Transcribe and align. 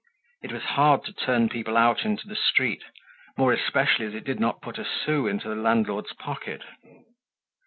It 0.41 0.51
was 0.51 0.63
hard 0.63 1.03
to 1.05 1.13
turn 1.13 1.47
people 1.47 1.77
out 1.77 2.05
into 2.05 2.27
the 2.27 2.35
street, 2.35 2.81
more 3.37 3.53
especially 3.53 4.07
as 4.07 4.15
it 4.15 4.23
did 4.23 4.39
not 4.39 4.59
put 4.59 4.79
a 4.79 4.83
sou 4.83 5.27
into 5.27 5.47
the 5.47 5.53
landlord's 5.53 6.13
pocket. 6.13 6.63